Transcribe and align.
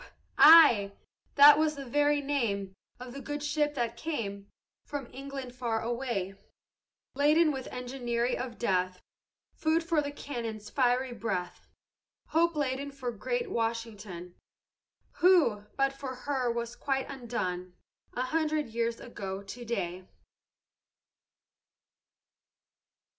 ay; 0.39 0.91
that 1.35 1.59
was 1.59 1.75
the 1.75 1.85
very 1.85 2.21
name 2.21 2.73
Of 2.99 3.13
the 3.13 3.21
good 3.21 3.43
ship 3.43 3.75
that 3.75 3.95
came 3.95 4.47
From 4.83 5.05
England 5.13 5.53
far 5.53 5.79
away, 5.79 6.33
Laden 7.13 7.51
with 7.51 7.67
enginery 7.67 8.35
of 8.35 8.57
death, 8.57 9.03
Food 9.53 9.83
for 9.83 10.01
the 10.01 10.09
cannon's 10.11 10.71
fiery 10.71 11.13
breath; 11.13 11.67
Hope 12.29 12.55
laden 12.55 12.91
for 12.91 13.11
great 13.11 13.51
Washington, 13.51 14.33
Who, 15.17 15.65
but 15.77 15.93
for 15.93 16.15
her, 16.15 16.49
was 16.51 16.75
quite 16.75 17.07
undone 17.07 17.75
A 18.13 18.23
hundred 18.23 18.69
years 18.69 18.99
ago 18.99 19.43
to 19.43 19.63
day. 19.65 20.07